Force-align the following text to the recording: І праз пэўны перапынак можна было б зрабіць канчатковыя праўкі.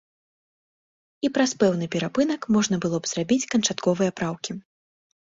І 1.27 1.29
праз 1.35 1.51
пэўны 1.63 1.85
перапынак 1.95 2.47
можна 2.55 2.75
было 2.85 2.97
б 3.03 3.11
зрабіць 3.11 3.49
канчатковыя 3.57 4.15
праўкі. 4.21 4.51